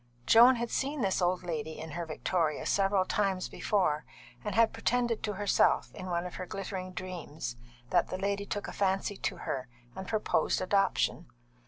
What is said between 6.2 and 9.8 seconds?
of her glittering dreams, that the lady took a fancy to her